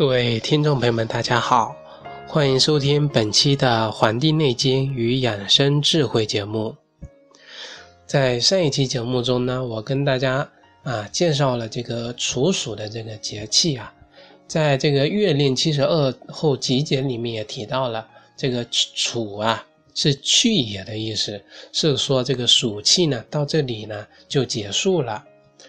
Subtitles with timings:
[0.00, 1.76] 各位听众朋友们，大家好，
[2.26, 6.74] 欢迎收听本期的《黄帝内经与养生智慧》节目。
[8.06, 10.50] 在上一期节目中呢，我跟大家
[10.84, 13.92] 啊介绍了这个处暑的这个节气啊，
[14.48, 19.62] 在这个《月令七十二候集解》里面也提到了，这个处啊
[19.94, 21.38] 是去也的意思，
[21.72, 25.22] 是说这个暑气呢到这里呢就结束了，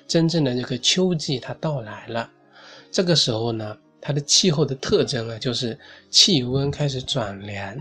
[0.08, 2.30] 真正的这个秋季它到来了，
[2.90, 3.78] 这个时候呢。
[4.02, 5.78] 它的气候的特征啊，就是
[6.10, 7.78] 气温开始转凉，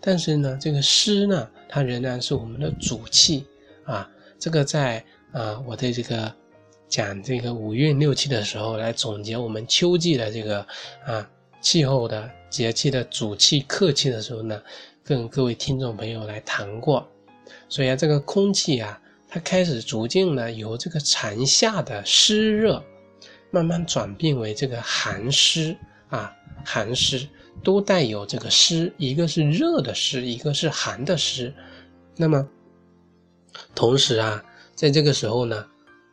[0.00, 3.44] 但是呢，这个湿呢，它仍然是我们的主气
[3.84, 4.08] 啊。
[4.38, 6.32] 这个在啊，我的这个
[6.88, 10.64] 讲这个五运六气的时候，来总结我们秋季的这个
[11.04, 11.28] 啊
[11.60, 14.62] 气候的节气的主气客气的时候呢，
[15.02, 17.04] 跟各位听众朋友来谈过。
[17.68, 22.80] 所以啊，这个空气啊，它开始逐渐呢，由这个长夏的湿热。
[23.50, 25.76] 慢慢转变为这个寒湿
[26.08, 27.28] 啊，寒湿
[27.62, 31.52] 都带有这个湿，一个是热的湿，一个是寒的湿。
[32.16, 32.46] 那么，
[33.74, 35.66] 同时啊，在这个时候呢，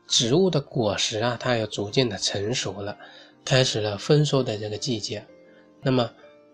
[0.07, 2.97] 植物的果实啊，它也逐渐的成熟了，
[3.43, 5.25] 开始了丰收的这个季节。
[5.81, 6.09] 那么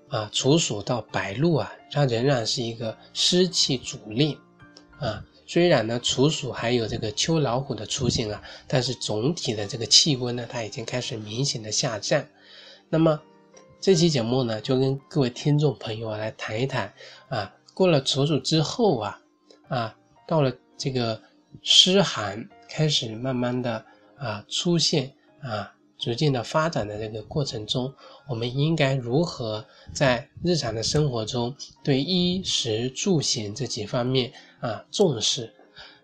[0.08, 4.38] 啊，处暑到白露啊，它仍然是一个湿气主令
[5.00, 5.24] 啊。
[5.50, 12.24] 虽然呢，处暑还有这个秋老虎的出现啊，但是总体的这个气温呢，它已经开始明显的下降。
[12.88, 13.20] 那么
[13.82, 16.94] 这期节目呢，就跟各位听众朋友来谈一谈
[17.30, 19.20] 啊，过了处暑之后啊，
[19.70, 19.98] 啊，
[20.28, 21.20] 到了这个
[21.64, 23.84] 湿寒开始慢慢的
[24.20, 27.94] 啊出现啊，逐渐的发展的这个过程中，
[28.28, 29.64] 我们应该如何
[29.94, 31.54] 在日常的生活中
[31.84, 34.32] 对衣食住行这几方面？
[34.62, 35.54] 啊，重视，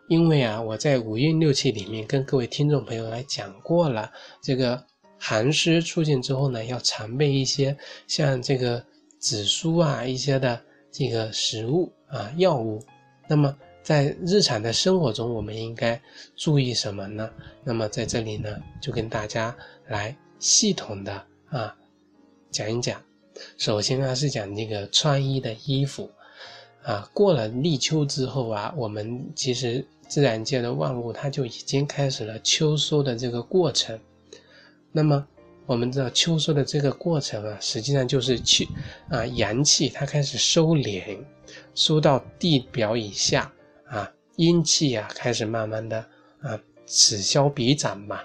[0.09, 4.11] 因为啊，我在五运六气里面跟各位听众朋友来讲过了，
[4.41, 4.85] 这个
[5.17, 7.75] 寒湿出现之后呢，要常备一些
[8.07, 8.83] 像这个
[9.17, 12.83] 紫苏啊一些的这个食物啊药物。
[13.27, 16.01] 那么在日常的生活中，我们应该
[16.35, 17.29] 注意什么呢？
[17.63, 18.49] 那么在这里呢，
[18.81, 19.55] 就跟大家
[19.89, 21.77] 来系统的啊
[22.49, 22.99] 讲一讲。
[23.59, 26.09] 首先呢，是讲这个穿衣的衣服。
[26.81, 33.99] 啊，过了立秋之后啊，我们其实自然界的万物它就已经开始了秋收的这个过程。
[34.91, 35.27] 那么
[35.67, 38.67] 我们知道秋收的这个过程啊，实际上就是气
[39.09, 41.19] 啊阳气它开始收敛，
[41.75, 43.51] 收到地表以下，
[44.37, 45.97] 阴气啊开始慢慢的
[46.41, 48.19] 啊此消彼长嘛。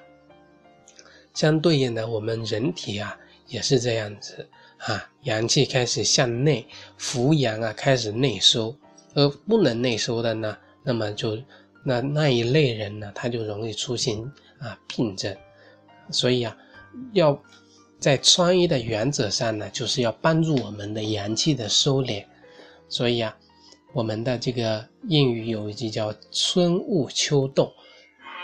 [1.35, 3.17] 相对应的，我们人体啊
[3.47, 4.49] 也是这样子。
[4.79, 6.67] 啊，阳气开始向内，
[6.97, 8.75] 扶阳啊，开始内收，
[9.13, 11.39] 而不能内收的呢，那么就
[11.85, 14.19] 那那一类人呢，他就容易出现
[14.59, 15.37] 啊病症。
[16.11, 16.57] 所以啊，
[17.13, 17.39] 要
[17.99, 22.25] 在穿衣的原则上呢，就是要帮助我们的阳气的收敛。
[22.89, 23.37] 所以啊，
[23.93, 27.73] 我们的这个谚语有一句叫“春捂秋冻”，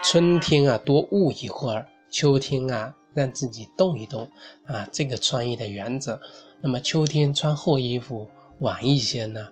[0.02, 2.94] 春天啊多捂一会儿，秋天啊。
[3.16, 4.30] 让自己动一动
[4.66, 6.20] 啊，这个穿衣的原则。
[6.60, 9.48] 那么秋天穿厚衣服晚一些呢，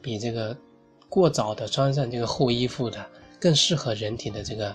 [0.00, 0.56] 比这个
[1.10, 3.06] 过早的穿上这个厚衣服的
[3.38, 4.70] 更适合人体的这个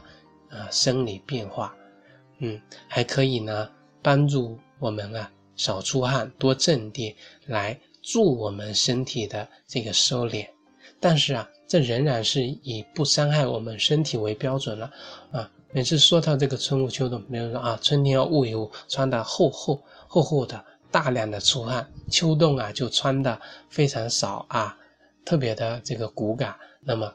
[0.50, 1.76] 啊生理变化。
[2.38, 3.68] 嗯，还可以呢，
[4.04, 7.16] 帮助我们啊少出汗，多镇定，
[7.48, 10.48] 来助我们身体的这个收敛。
[11.00, 14.92] 但是啊，这仍然是以不伤害我们身体为标准了
[15.32, 15.52] 啊。
[15.72, 24.78] 每次说到这个春捂秋冻，比如说啊，春天要捂一捂，穿的厚厚厚厚的，大量的出汗；秋冻啊，就穿的非常少啊，
[25.26, 27.14] 特别的这个骨感，那么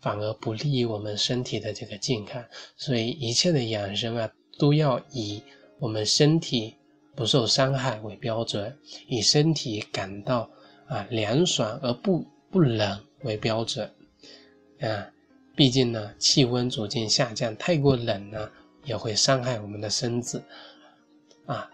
[0.00, 2.44] 反而不利于我们身体的这个健康。
[2.76, 5.42] 所以一切的养生啊，都要以
[5.78, 6.74] 我们身体
[7.16, 8.76] 不受伤害为标准，
[9.08, 10.48] 以身体感到
[10.86, 13.90] 啊凉爽而不不冷为标准，
[14.80, 15.10] 啊。
[15.56, 18.50] 毕竟呢，气温逐渐下降，太过冷呢，
[18.82, 20.42] 也会伤害我们的身子，
[21.46, 21.70] 啊，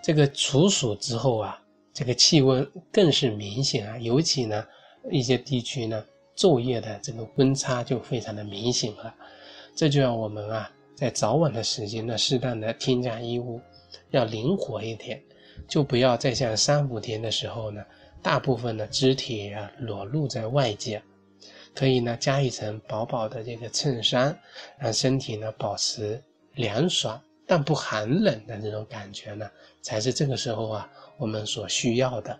[0.00, 1.60] 这个处暑之后啊，
[1.92, 4.64] 这个气温更是明显啊，尤其呢，
[5.10, 6.06] 一些地区呢，
[6.36, 9.12] 昼夜的这个温差就非常的明显了，
[9.74, 13.60] 这就要我们啊，在早晚的时间呢，适当的添加衣物，
[14.10, 15.20] 要灵活一点，
[15.66, 17.84] 就不要再像三伏天的时候呢，
[18.22, 21.02] 大部分的肢体啊裸露在外界。
[21.74, 24.36] 可以呢，加一层薄薄的这个衬衫，
[24.78, 26.20] 让身体呢保持
[26.54, 29.48] 凉爽但不寒冷的这种感觉呢，
[29.80, 32.38] 才是这个时候啊我们所需要的。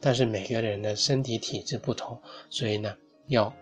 [0.00, 2.96] 但是每个人的身体体质不同，所以呢
[3.26, 3.52] 要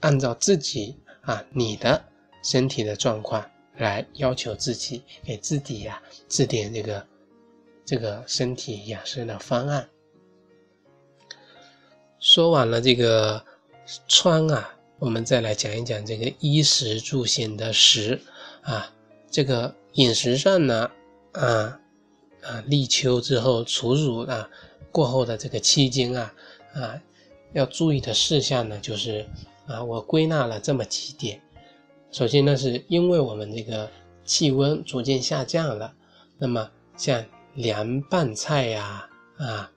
[0.00, 2.02] 按照自己啊你的
[2.42, 7.06] 身体的状况来要求自己，给自己呀制定这个
[7.84, 9.88] 这个身体养生的方案。
[12.24, 13.44] 说完了这个
[14.08, 18.18] 穿啊，我们再来讲一讲这个衣食住行的食
[18.62, 18.90] 啊，
[19.30, 20.90] 这个饮食上呢，
[21.32, 21.78] 啊
[22.42, 24.48] 啊立秋之后处暑啊
[24.90, 26.34] 过后的这个期间啊
[26.72, 26.98] 啊
[27.52, 29.28] 要注意的事项呢，就是
[29.66, 31.38] 啊我归纳了这么几点。
[32.10, 33.86] 首先呢，是因为我们这个
[34.24, 35.92] 气温逐渐下降了，
[36.38, 37.22] 那么像
[37.52, 39.70] 凉拌菜呀啊。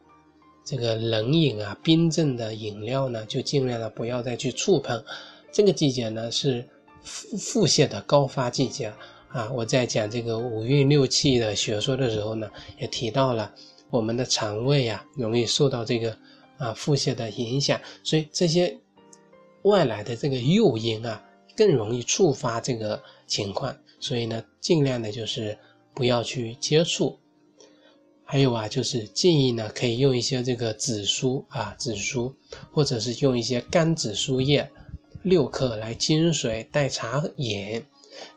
[0.67, 5.01] 这个冷饮啊，冰镇的饮料呢，就尽量的不要再去触碰。
[5.49, 6.67] 这个季节呢是
[7.03, 8.91] 腹腹泻的高发季节
[9.29, 9.49] 啊。
[9.53, 13.49] 我在讲这个五运六气的学说的时候呢，也提到了
[13.89, 16.17] 我们的肠胃啊容易受到这个
[16.57, 18.77] 啊腹泻的影响，所以这些
[19.61, 21.23] 外来的这个诱因啊，
[21.55, 23.73] 更容易触发这个情况。
[24.01, 25.57] 所以呢，尽量的就是
[25.95, 27.17] 不要去接触。
[28.29, 32.35] 还有啊，就是建议呢，可以用一些这个紫苏啊，紫苏，
[32.73, 34.69] 或者是用一些干紫苏叶
[35.23, 37.81] 六克来煎水代茶饮，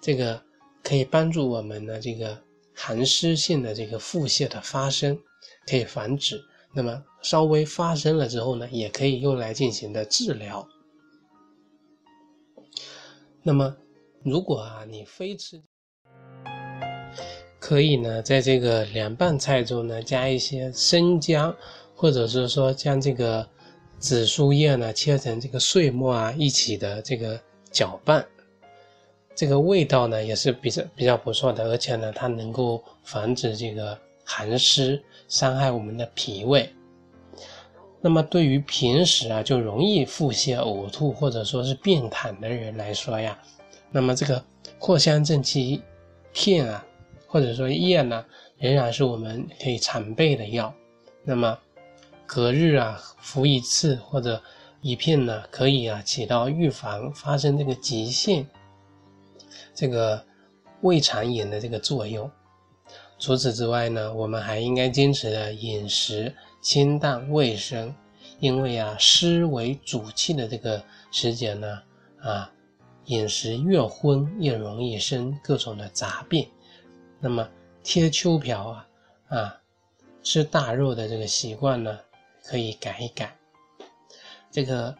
[0.00, 0.40] 这个
[0.84, 2.40] 可以帮助我们的这个
[2.72, 5.18] 寒湿性的这个腹泻的发生，
[5.66, 6.40] 可以防止。
[6.72, 10.68] 那么稍微发生了之后呢，也可以用来进行的治疗。
[13.42, 13.76] 那么
[14.22, 15.60] 如果啊，你非吃。
[17.70, 21.54] 可以呢，在这个凉拌菜中呢，加一些生姜，
[21.94, 23.48] 或者是说将这个
[24.00, 27.40] 紫苏叶呢切成这个碎末啊，一起的这个
[27.70, 28.26] 搅拌，
[29.36, 36.68] 这个味道呢也是比较比较不错的，而且呢，它能够防止这个寒湿伤害我们的脾胃。
[38.00, 43.38] 那么对于平时啊就容易腹泻、呕吐或者说是便溏的人来说呀，
[43.92, 44.44] 那么这个
[44.80, 45.80] 藿香正气
[46.32, 46.84] 片啊。
[47.30, 48.24] 或者说叶呢，
[48.58, 50.74] 仍然是我们可以常备的药。
[51.22, 51.56] 那么
[52.26, 54.42] 隔日啊服一次或者
[54.80, 58.44] 一片呢，可以啊起到预防发生这个急性
[59.74, 60.24] 这个
[60.80, 62.28] 胃肠炎的这个作用。
[63.16, 67.94] 除此之外呢，我们还应该坚持的饮食清淡卫生，
[68.40, 71.82] 因为啊湿为主气的这个时节呢，
[72.20, 72.50] 啊
[73.04, 76.48] 饮食越荤越容易生各种的杂病。
[77.20, 77.46] 那么
[77.84, 78.88] 贴秋膘啊，
[79.28, 79.60] 啊，
[80.22, 81.98] 吃大肉的这个习惯呢，
[82.42, 83.36] 可以改一改。
[84.50, 84.96] 这个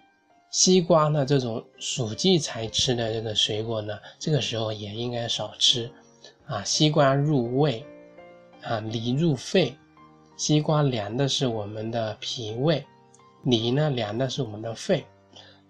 [0.50, 5.90] 西瓜呢，这种暑季才吃的这个水果呢，这个时候也应该少吃。
[6.46, 7.84] 啊，西瓜入胃，
[8.62, 9.76] 啊，梨入肺。
[10.36, 12.84] 西瓜凉的是我们的脾胃，
[13.44, 15.06] 梨呢凉的是我们的肺。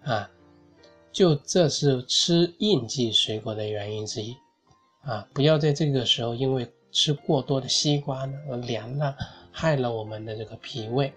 [0.03, 0.29] 啊，
[1.11, 4.35] 就这是吃应季水果的原因之一。
[5.01, 9.15] 啊，不要在这个时候因为吃过多的西瓜呢而凉了，
[9.51, 11.11] 害了我们的这个脾胃。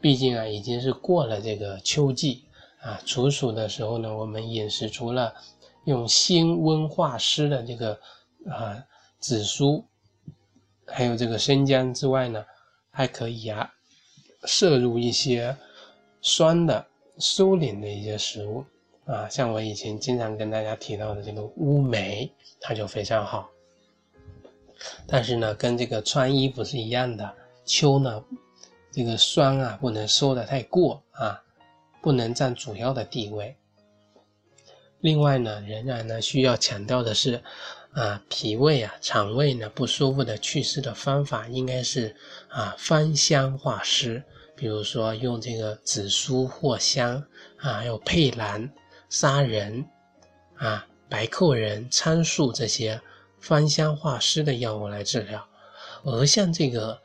[0.00, 2.44] 毕竟啊，已经是过了这个秋季
[2.80, 5.34] 啊，处暑的时候呢，我们饮食除了
[5.84, 7.98] 用辛温化湿的这个
[8.48, 8.82] 啊
[9.18, 9.84] 紫苏，
[10.86, 12.44] 还有这个生姜之外呢，
[12.90, 13.70] 还可以啊
[14.44, 15.54] 摄入一些
[16.22, 16.86] 酸的
[17.18, 18.64] 收敛的一些食物。
[19.10, 23.50] 啊，像我以前经常跟大家提到的这个乌梅，它就非常好。
[25.06, 28.24] 但是呢，跟这个穿衣服是一样的，秋呢，
[28.92, 31.42] 这个霜啊不能收的太过啊，
[32.00, 33.56] 不能占主要的地位。
[35.00, 37.42] 另外呢，仍然呢需要强调的是，
[37.92, 42.14] 啊，脾胃啊、肠胃呢不舒服的祛湿的方法应该是
[42.48, 44.22] 啊芳香化湿，
[44.54, 47.16] 比如说用这个紫苏、藿香
[47.56, 48.70] 啊，还有佩兰。
[49.10, 49.84] 杀人
[50.56, 52.98] 啊，白蔻仁、苍术这些
[53.40, 55.46] 芳香化湿的药物来治疗，
[56.04, 56.98] 而像这个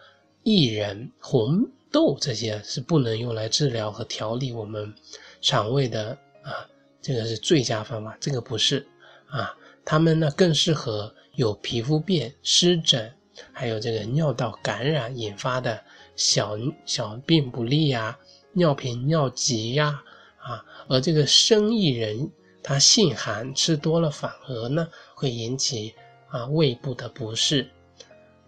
[0.44, 4.94] 薏仁、红豆这些是不能用来治疗和调理我们
[5.42, 6.70] 肠胃的啊，
[7.02, 8.16] 这个是最佳方法。
[8.22, 8.88] 这个不是
[9.28, 13.12] 啊，它们呢更适合有皮肤病、湿疹，
[13.52, 15.82] 还有这个尿道感染引发的
[16.16, 18.16] 小小便不利呀、
[18.54, 20.04] 尿频尿急呀。
[20.46, 25.94] 啊而这个生薏仁，它性寒，吃多了反而呢会引起
[26.30, 27.68] 啊胃部的不适。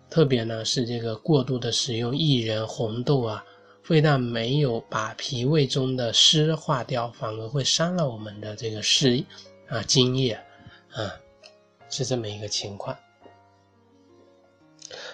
[0.07, 3.43] 特别呢是这个过度的使用薏仁、红豆啊，
[3.81, 9.23] 非但没有把脾胃中的湿化掉，反而会伤了我们的这个湿
[9.67, 10.33] 啊津液
[10.93, 11.11] 啊，
[11.89, 12.95] 是这么一个情况。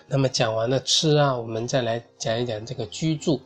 [0.06, 3.42] 那么讲完了吃啊，我们再来讲一讲这个居住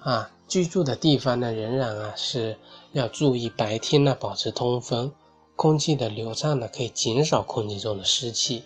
[0.00, 0.28] 啊。
[0.50, 2.56] 居住的地方呢，仍然啊是
[2.90, 5.12] 要注意白天呢保持通风，
[5.54, 8.64] 空气的流畅呢可以减少空气中的湿气，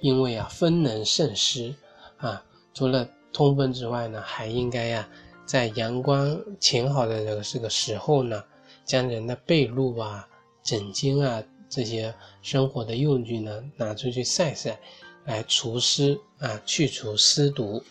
[0.00, 1.74] 因为啊风能胜湿
[2.16, 5.06] 啊，除了通风之外呢，还应该呀，
[5.44, 8.42] 在阳光晴好的这个这个时候呢，
[8.86, 10.26] 将人的被褥啊、
[10.62, 14.80] 枕巾啊这些生活的用具呢拿出去晒晒，
[15.26, 17.82] 来除湿啊，去除湿毒，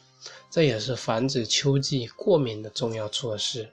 [0.50, 3.70] 这也是防止秋季过敏的重要措施。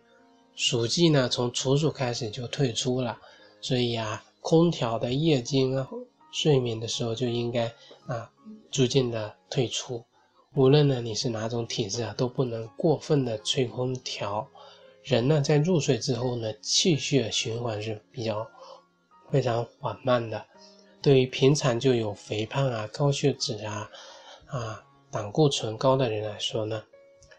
[0.55, 3.19] 暑季呢，从处暑开始就退出了，
[3.61, 5.89] 所以啊，空调的夜间啊，
[6.31, 7.73] 睡眠的时候就应该
[8.07, 8.31] 啊，
[8.71, 10.05] 逐渐的退出。
[10.55, 14.47] 无论呢你是哪种体质啊，都不能过分的吹空调。
[15.03, 18.47] 人呢在入睡之后呢，气血循环是比较
[19.31, 20.45] 非常缓慢的。
[21.01, 23.91] 对于平常就有肥胖啊、高血脂啊、
[24.47, 26.83] 啊胆固醇高的人来说呢，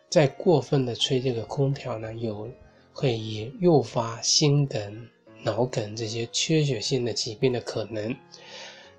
[0.10, 2.48] 在过分的吹这个空调呢，有
[2.94, 5.10] 会以诱发心梗、
[5.42, 8.16] 脑梗这些缺血性的疾病的可能。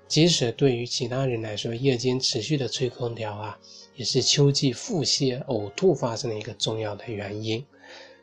[0.07, 3.57] 即使对于其他人来说，夜间持续的吹空调啊。
[3.95, 7.65] 也是秋季腹泻、呕吐发生的一个重要的原因，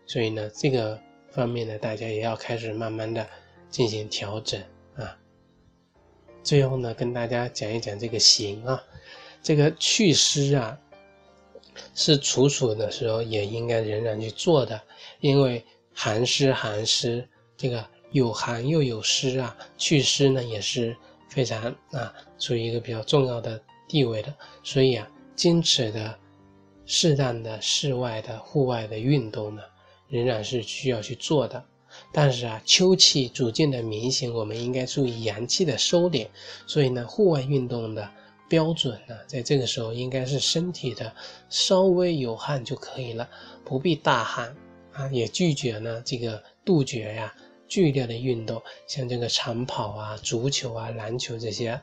[0.04, 3.26] 所以呢，这个方面呢，大家也要开始慢慢的
[3.70, 4.60] 进行调整
[4.96, 5.16] 啊。
[6.42, 8.84] 最后呢，跟大家讲一讲这个行啊，
[9.42, 10.78] 这个祛湿啊，
[11.94, 14.80] 是处暑的时候也应该仍然去做的，
[15.20, 20.96] 因为寒湿寒湿，这个有寒又有湿啊，祛湿呢也是
[21.28, 25.08] 非常啊，处于一个比较重要的地位的，所以啊。
[25.34, 26.16] 坚持的
[26.84, 29.62] 适当的室外的户外的运动呢，
[30.06, 31.64] 仍然是需要去做的。
[32.12, 36.28] 但是啊，秋气逐渐的明显，我们应该注意阳气的收敛。
[36.66, 38.08] 所以呢，户外运动的
[38.48, 41.14] 标准呢，在这个时候应该是身体的
[41.48, 43.28] 稍微有汗就可以了，
[43.64, 44.54] 不必大汗
[44.92, 45.08] 啊。
[45.08, 47.34] 也拒绝呢这个杜绝呀
[47.66, 51.80] 剧烈的运动，像这个长跑啊、足球啊、篮球这些。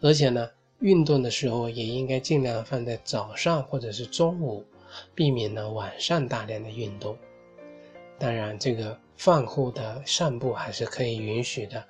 [0.00, 0.48] 而且呢。
[0.80, 4.62] 运动的时候也应该尽量放在早上或者是中午，
[5.14, 7.16] 避免呢晚上大量的运动。
[8.18, 11.82] 当然，这个饭后的散步还是可以允许的，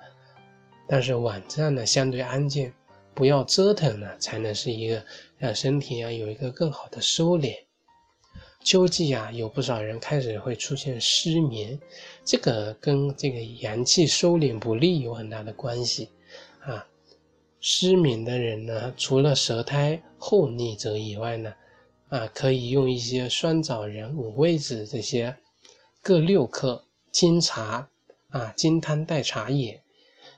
[0.87, 2.71] 但是晚上呢相对安静，
[3.17, 5.03] 不要折腾呢，才能是一个
[5.39, 7.55] 让身体啊有一个更好的收敛。
[8.63, 11.79] 秋季啊，有不少人开始会出现失眠，
[12.23, 16.09] 这个跟这个阳气收敛不利有很大的关系
[16.59, 16.85] 啊。
[17.59, 21.51] 失眠的人呢，除了舌苔厚腻者以外呢，
[22.09, 25.35] 啊，可以用一些酸枣仁、五味子这些
[26.03, 27.89] 各六克金茶
[28.29, 29.81] 啊，金汤代茶叶，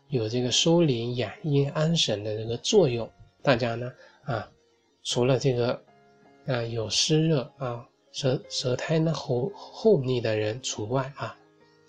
[0.10, 3.10] 有这个收敛养阴安神的这个作用。
[3.42, 3.92] 大家呢，
[4.24, 4.52] 啊，
[5.04, 5.82] 除了这个
[6.46, 11.38] 啊有湿热啊舌舌苔呢厚厚腻的人除外啊，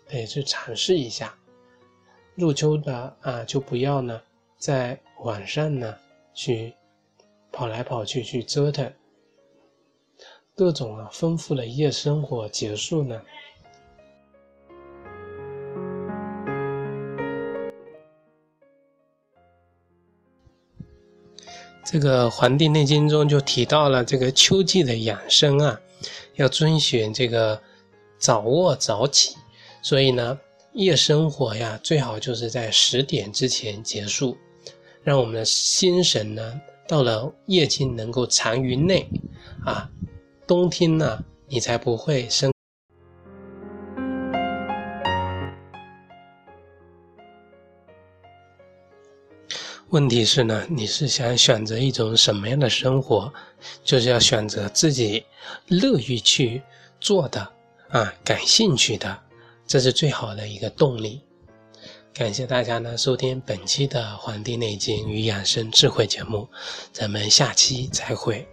[0.06, 1.34] 可以去尝试一下。
[2.34, 4.20] 入秋的啊，就不要呢。
[4.58, 5.96] 在晚上呢，
[6.34, 6.74] 去
[7.50, 8.92] 跑来跑去去折腾，
[10.54, 13.20] 各种啊丰富的夜生活结束呢。
[21.92, 25.80] 这个《黄帝内经》中就提到了这个秋季的养生啊，
[26.36, 27.60] 要遵循这个
[28.16, 29.34] 早卧早起，
[29.82, 30.38] 所以呢，
[30.72, 34.38] 夜生活呀，最好就是在十点之前结束。
[35.02, 39.08] 让我们的心神呢，到了夜间能够藏于内，
[39.64, 39.90] 啊，
[40.46, 42.52] 冬天呢，你才不会生。
[49.90, 53.32] 问题是呢，你是想选择一种什么样的生活？
[53.82, 55.24] 就是要选择自己
[55.66, 56.62] 乐于去
[57.00, 57.40] 做的
[57.88, 59.18] 啊，感兴趣的，
[59.66, 61.20] 这是最好的一个动力。
[62.14, 66.48] 感谢大家呢收听本期的《黄帝内经与养生智慧》节目，
[66.92, 68.46] 咱们下期再会。